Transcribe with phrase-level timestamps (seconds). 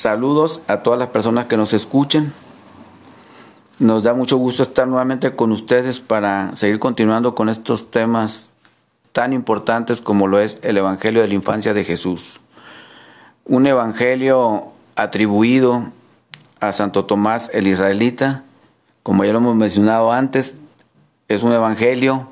[0.00, 2.32] Saludos a todas las personas que nos escuchen.
[3.78, 8.48] Nos da mucho gusto estar nuevamente con ustedes para seguir continuando con estos temas
[9.12, 12.40] tan importantes como lo es el Evangelio de la Infancia de Jesús.
[13.44, 15.92] Un Evangelio atribuido
[16.60, 18.44] a Santo Tomás el Israelita,
[19.02, 20.54] como ya lo hemos mencionado antes,
[21.28, 22.30] es un Evangelio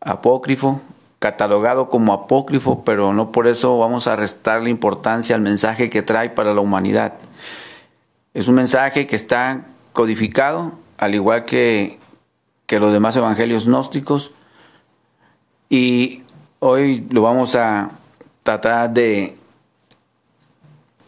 [0.00, 0.80] apócrifo,
[1.24, 6.28] catalogado como apócrifo, pero no por eso vamos a restarle importancia al mensaje que trae
[6.28, 7.14] para la humanidad.
[8.34, 11.98] Es un mensaje que está codificado, al igual que,
[12.66, 14.32] que los demás evangelios gnósticos,
[15.70, 16.24] y
[16.58, 17.92] hoy lo vamos a
[18.42, 19.38] tratar de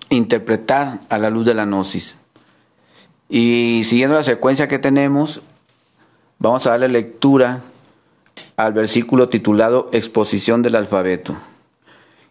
[0.08, 2.14] interpretar a la luz de la gnosis.
[3.28, 5.42] Y siguiendo la secuencia que tenemos,
[6.38, 7.60] vamos a darle lectura
[8.56, 11.37] al versículo titulado Exposición del alfabeto.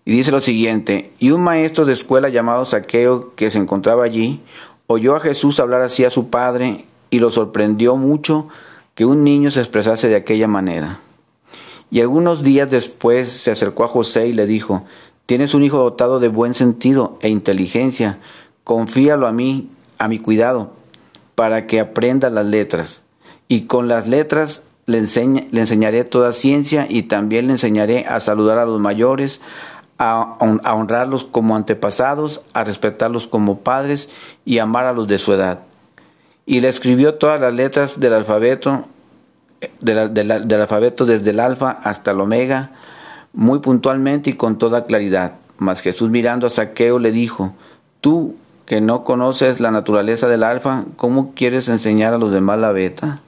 [0.06, 4.42] Y dice lo siguiente, y un maestro de escuela llamado Saqueo, que se encontraba allí,
[4.88, 8.48] oyó a Jesús hablar así a su padre, y lo sorprendió mucho
[8.94, 11.00] que un niño se expresase de aquella manera.
[11.92, 14.86] Y algunos días después se acercó a José y le dijo,
[15.26, 18.20] Tienes un hijo dotado de buen sentido e inteligencia,
[18.64, 20.74] confíalo a mí, a mi cuidado,
[21.34, 23.02] para que aprenda las letras.
[23.48, 28.58] Y con las letras le, le enseñaré toda ciencia y también le enseñaré a saludar
[28.58, 29.42] a los mayores,
[29.98, 34.10] a, a honrarlos como antepasados, a respetarlos como padres
[34.46, 35.60] y amar a los de su edad.
[36.46, 38.86] Y le escribió todas las letras del alfabeto,
[39.82, 42.72] del alfabeto desde el alfa hasta el omega,
[43.34, 45.34] muy puntualmente y con toda claridad.
[45.58, 47.54] Mas Jesús mirando a Saqueo le dijo,
[48.02, 52.72] tú que no conoces la naturaleza del alfa, ¿cómo quieres enseñar a los demás la
[52.72, 53.22] beta?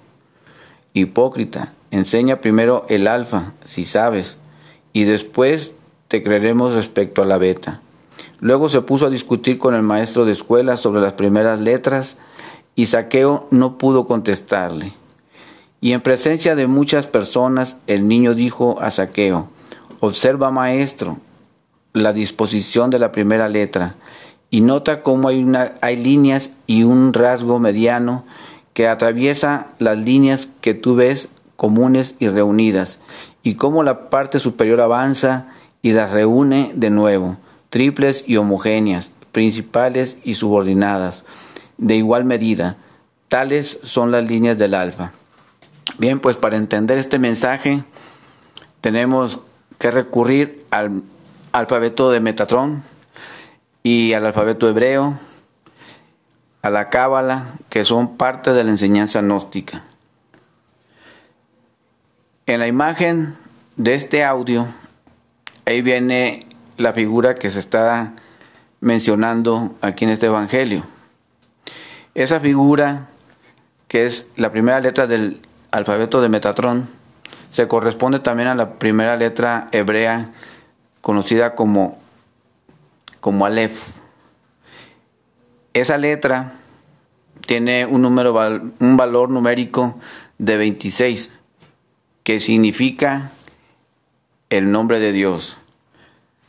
[0.99, 4.37] Hipócrita, enseña primero el alfa, si sabes,
[4.93, 5.71] y después
[6.07, 7.81] te creeremos respecto a la beta.
[8.39, 12.17] Luego se puso a discutir con el maestro de escuela sobre las primeras letras
[12.75, 14.93] y Saqueo no pudo contestarle.
[15.81, 19.49] Y en presencia de muchas personas el niño dijo a Saqueo,
[19.99, 21.17] observa maestro
[21.93, 23.95] la disposición de la primera letra
[24.49, 28.23] y nota cómo hay, una, hay líneas y un rasgo mediano
[28.77, 32.99] que atraviesa las líneas que tú ves comunes y reunidas,
[33.41, 35.47] y cómo la parte superior avanza
[35.81, 37.37] y las reúne de nuevo,
[37.71, 41.23] triples y homogéneas, principales y subordinadas,
[41.79, 42.77] de igual medida.
[43.29, 45.11] Tales son las líneas del alfa.
[45.97, 47.83] Bien, pues para entender este mensaje
[48.81, 49.39] tenemos
[49.79, 51.01] que recurrir al
[51.51, 52.83] alfabeto de Metatrón
[53.81, 55.17] y al alfabeto hebreo
[56.61, 59.83] a la cábala, que son parte de la enseñanza gnóstica.
[62.45, 63.37] En la imagen
[63.75, 64.67] de este audio,
[65.65, 66.45] ahí viene
[66.77, 68.13] la figura que se está
[68.79, 70.83] mencionando aquí en este Evangelio.
[72.15, 73.07] Esa figura,
[73.87, 75.41] que es la primera letra del
[75.71, 76.89] alfabeto de Metatrón,
[77.51, 80.31] se corresponde también a la primera letra hebrea
[81.01, 81.97] conocida como,
[83.19, 83.96] como Aleph.
[85.77, 86.53] Esa letra
[87.45, 88.33] tiene un, número,
[88.79, 89.99] un valor numérico
[90.39, 91.29] de 26,
[92.23, 93.29] que significa
[94.49, 95.59] el nombre de Dios.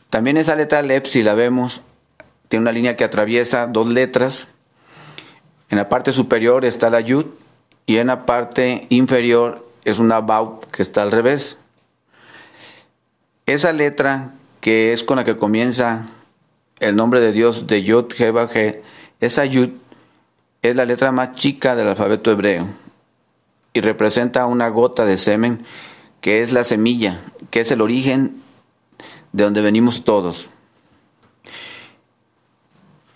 [0.09, 1.81] También esa letra Lep, si la vemos,
[2.47, 4.47] tiene una línea que atraviesa dos letras.
[5.69, 7.27] En la parte superior está la Yud
[7.85, 11.59] y en la parte inferior es una Bau que está al revés.
[13.45, 16.07] Esa letra que es con la que comienza
[16.79, 18.31] el nombre de Dios de Yud He
[19.19, 19.69] esa Yud
[20.61, 22.67] es la letra más chica del alfabeto hebreo
[23.73, 25.65] y representa una gota de semen
[26.21, 27.19] que es la semilla,
[27.49, 28.41] que es el origen
[29.31, 30.49] de donde venimos todos.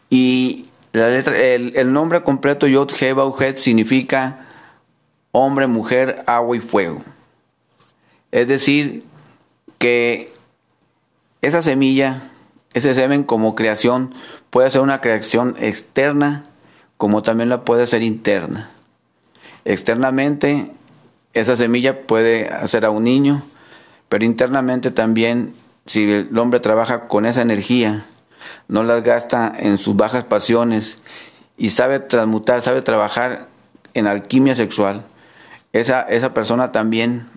[0.09, 4.47] Y la letra, el, nombre completo Yod He significa
[5.31, 7.01] hombre, mujer, agua y fuego.
[8.31, 9.03] Es decir,
[9.79, 10.31] que
[11.41, 12.21] esa semilla
[12.73, 14.13] ese semen como creación
[14.49, 16.45] puede ser una creación externa
[16.97, 18.69] como también la puede ser interna.
[19.65, 20.71] Externamente,
[21.33, 23.43] esa semilla puede hacer a un niño,
[24.09, 25.53] pero internamente también,
[25.85, 28.05] si el hombre trabaja con esa energía,
[28.67, 30.97] no las gasta en sus bajas pasiones
[31.57, 33.47] y sabe transmutar, sabe trabajar
[33.93, 35.05] en alquimia sexual,
[35.71, 37.27] esa, esa persona también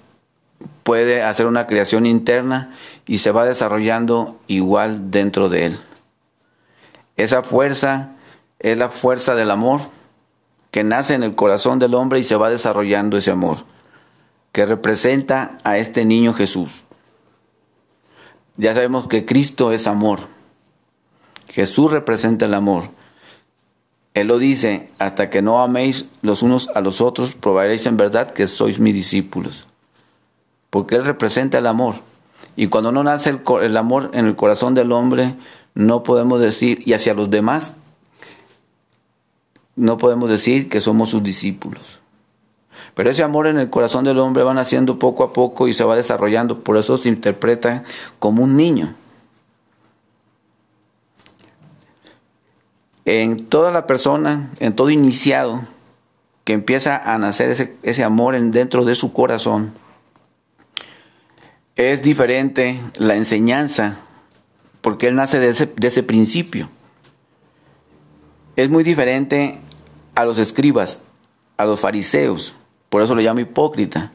[0.87, 2.73] puede hacer una creación interna
[3.07, 5.81] y se va desarrollando igual dentro de él.
[7.17, 8.13] Esa fuerza
[8.61, 9.81] es la fuerza del amor
[10.71, 13.65] que nace en el corazón del hombre y se va desarrollando ese amor,
[14.53, 16.85] que representa a este niño Jesús.
[18.57, 20.21] Ya sabemos que Cristo es amor.
[21.49, 22.85] Jesús representa el amor.
[24.15, 28.31] Él lo dice, hasta que no améis los unos a los otros, probaréis en verdad
[28.31, 29.67] que sois mis discípulos.
[30.77, 31.95] Porque Él representa el amor.
[32.55, 33.31] Y cuando no nace
[33.63, 35.35] el, amor en el corazón del hombre,
[35.75, 37.77] no podemos decir, y hacia los demás,
[39.75, 42.01] no podemos decir que somos sus discípulos.
[42.95, 45.83] Pero ese amor en el corazón del hombre va naciendo poco a poco y se
[45.83, 47.85] va desarrollando, por eso se interpreta
[48.19, 48.95] como un niño.
[53.07, 55.63] En toda la persona, en todo iniciado,
[56.45, 59.73] que empieza a nacer ese, ese amor en, dentro de su corazón,
[61.77, 63.99] es diferente la enseñanza,
[64.81, 66.71] porque él nace de ese, de ese principio.
[68.57, 69.61] Es muy diferente
[70.15, 71.01] a los escribas,
[71.59, 72.55] a los fariseos,
[72.89, 74.13] por eso lo llamo hipócrita,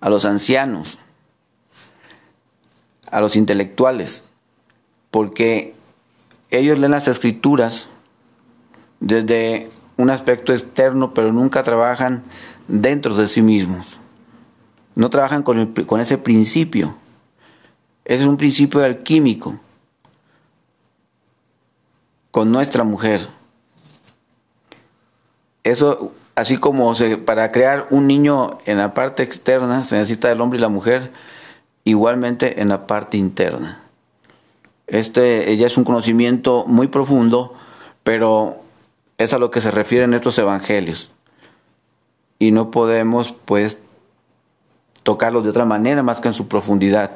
[0.00, 0.98] a los ancianos,
[3.10, 4.22] a los intelectuales,
[5.10, 5.74] porque
[6.50, 7.88] ellos leen las escrituras
[9.00, 12.22] desde un aspecto externo, pero nunca trabajan
[12.68, 13.98] dentro de sí mismos.
[14.94, 16.96] No trabajan con, el, con ese principio.
[18.04, 19.58] Ese es un principio alquímico
[22.30, 23.26] con nuestra mujer.
[25.64, 30.40] Eso así como se, para crear un niño en la parte externa se necesita el
[30.40, 31.12] hombre y la mujer,
[31.84, 33.82] igualmente en la parte interna.
[34.86, 37.54] Este ella es un conocimiento muy profundo,
[38.02, 38.56] pero
[39.18, 41.10] es a lo que se refieren estos evangelios.
[42.38, 43.78] Y no podemos, pues,
[45.02, 47.12] tocarlos de otra manera más que en su profundidad.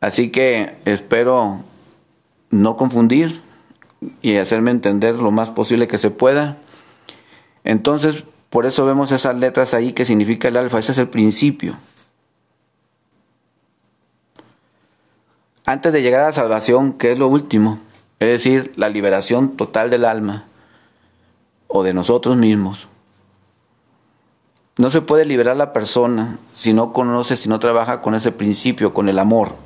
[0.00, 1.64] Así que espero
[2.50, 3.42] no confundir
[4.22, 6.58] y hacerme entender lo más posible que se pueda.
[7.64, 11.78] Entonces, por eso vemos esas letras ahí que significa el alfa, ese es el principio.
[15.66, 17.80] Antes de llegar a la salvación, que es lo último,
[18.20, 20.46] es decir, la liberación total del alma
[21.66, 22.88] o de nosotros mismos.
[24.78, 28.94] No se puede liberar la persona si no conoce, si no trabaja con ese principio,
[28.94, 29.56] con el amor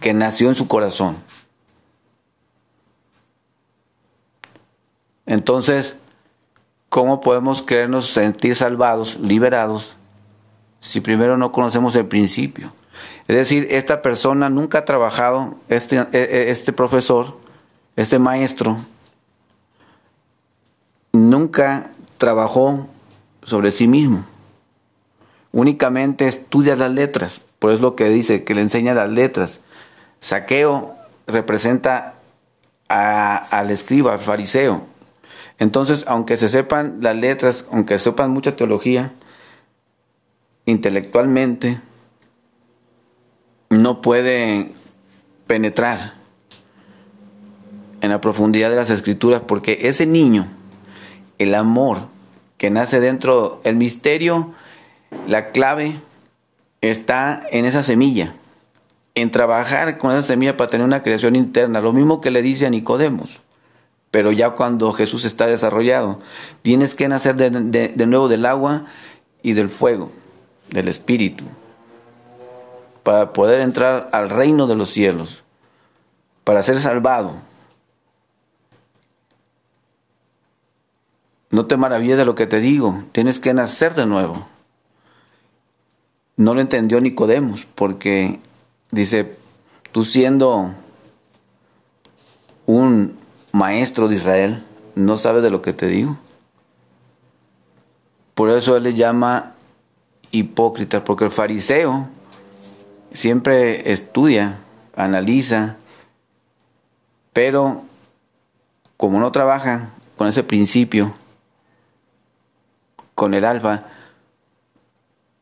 [0.00, 1.16] que nació en su corazón.
[5.26, 5.96] Entonces,
[6.88, 9.96] ¿cómo podemos creernos sentir salvados, liberados,
[10.80, 12.72] si primero no conocemos el principio?
[13.26, 17.36] Es decir, esta persona nunca ha trabajado, este, e, e, este profesor,
[17.94, 18.78] este maestro,
[21.12, 22.88] nunca trabajó
[23.42, 24.24] sobre sí mismo.
[25.52, 29.60] Únicamente estudia las letras, por eso es lo que dice, que le enseña las letras.
[30.20, 30.94] Saqueo
[31.26, 32.14] representa
[32.88, 34.84] al escriba, al fariseo,
[35.58, 39.12] entonces, aunque se sepan las letras, aunque sepan mucha teología,
[40.66, 41.80] intelectualmente
[43.68, 44.72] no puede
[45.46, 46.14] penetrar
[48.00, 50.46] en la profundidad de las escrituras porque ese niño,
[51.38, 52.08] el amor
[52.56, 54.52] que nace dentro, el misterio,
[55.26, 56.00] la clave
[56.80, 58.34] está en esa semilla,
[59.14, 62.66] en trabajar con esa semilla para tener una creación interna, lo mismo que le dice
[62.66, 63.40] a Nicodemos
[64.10, 66.20] pero ya cuando Jesús está desarrollado,
[66.62, 68.86] tienes que nacer de, nuevo del agua
[69.42, 70.10] y del fuego,
[70.70, 71.44] del Espíritu,
[73.02, 75.44] para poder entrar al reino de los cielos,
[76.44, 77.36] para ser salvado.
[81.58, 84.46] No te maravilles de lo que te digo, tienes que nacer de nuevo.
[86.36, 88.38] No lo entendió Nicodemos, porque
[88.92, 89.36] dice,
[89.90, 90.72] tú siendo
[92.64, 93.18] un
[93.50, 96.16] maestro de Israel, no sabe de lo que te digo.
[98.36, 99.54] Por eso él le llama
[100.30, 102.08] hipócrita, porque el fariseo
[103.12, 104.60] siempre estudia,
[104.94, 105.76] analiza,
[107.32, 107.82] pero
[108.96, 111.14] como no trabaja con ese principio,
[113.18, 113.82] con el alfa,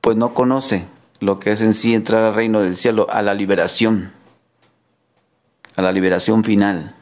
[0.00, 0.86] pues no conoce
[1.20, 4.14] lo que es en sí entrar al reino del cielo, a la liberación,
[5.76, 6.96] a la liberación final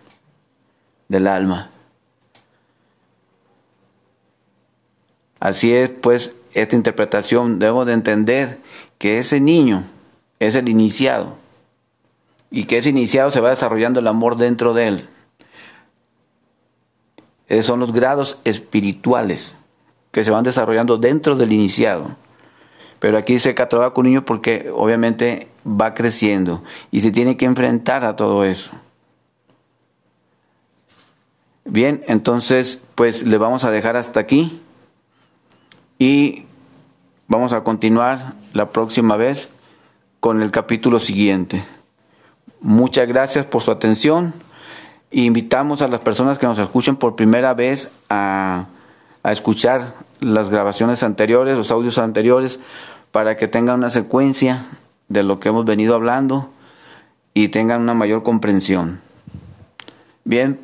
[1.07, 1.71] del alma.
[5.39, 8.61] Así es, pues, esta interpretación debemos de entender
[8.99, 9.85] que ese niño
[10.41, 11.37] es el iniciado
[12.51, 15.09] y que ese iniciado se va desarrollando el amor dentro de él.
[17.47, 19.55] Esos son los grados espirituales
[20.15, 22.17] que se van desarrollando dentro del iniciado.
[23.01, 28.05] Pero aquí se cataloga con niño porque obviamente va creciendo y se tiene que enfrentar
[28.05, 28.71] a todo eso.
[31.65, 34.63] Bien, entonces pues le vamos a dejar hasta aquí
[35.99, 36.45] y
[37.27, 39.49] vamos a continuar la próxima vez
[40.21, 41.65] con el capítulo siguiente.
[42.61, 44.33] Muchas gracias por su atención.
[45.11, 48.67] Invitamos a las personas que nos escuchen por primera vez a,
[49.25, 52.59] a escuchar las grabaciones anteriores, los audios anteriores,
[53.13, 54.65] para que tengan una secuencia
[55.09, 56.51] de lo que hemos venido hablando
[57.35, 59.01] y tengan una mayor comprensión.
[60.25, 60.59] Bien,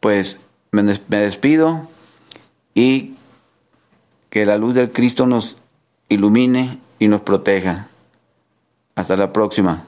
[0.00, 1.88] pues me despido
[2.74, 3.14] y
[4.30, 5.58] que la luz del Cristo nos
[6.08, 7.88] ilumine y nos proteja.
[8.94, 9.84] Hasta la próxima.